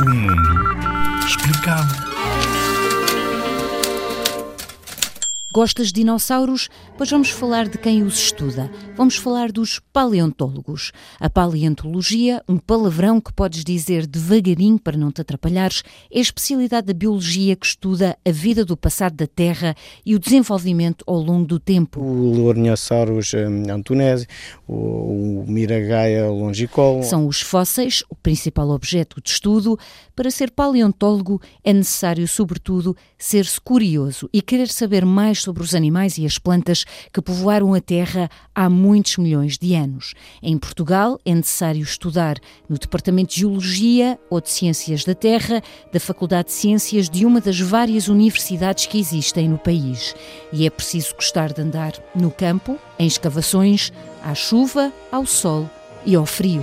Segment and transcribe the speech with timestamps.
[0.00, 2.07] O mundo explicado.
[5.50, 6.68] Gostas de dinossauros?
[6.98, 8.70] Pois vamos falar de quem os estuda.
[8.94, 10.92] Vamos falar dos paleontólogos.
[11.18, 15.82] A paleontologia, um palavrão que podes dizer devagarinho para não te atrapalhares,
[16.12, 20.18] é a especialidade da biologia que estuda a vida do passado da Terra e o
[20.18, 21.98] desenvolvimento ao longo do tempo.
[21.98, 24.26] O Lorniosaurus hum, antunesi,
[24.68, 27.02] o, Miragaia longicol.
[27.02, 29.78] São os fósseis o principal objeto de estudo.
[30.14, 36.18] Para ser paleontólogo é necessário, sobretudo, ser-se curioso e querer saber mais sobre os animais
[36.18, 40.14] e as plantas que povoaram a Terra há muitos milhões de anos.
[40.42, 42.38] Em Portugal é necessário estudar
[42.68, 47.40] no Departamento de Geologia ou de Ciências da Terra da Faculdade de Ciências de uma
[47.40, 50.14] das várias universidades que existem no país.
[50.52, 53.92] E é preciso gostar de andar no campo, em escavações,
[54.22, 55.68] à chuva, ao sol
[56.04, 56.62] e ao frio.